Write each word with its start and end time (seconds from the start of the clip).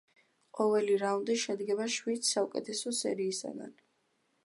ყოველი 0.59 0.95
რაუნდი 1.01 1.35
შედგება 1.43 1.87
შვიდ 1.99 2.27
საუკეთესო 2.33 2.95
სერიისგან. 3.05 3.73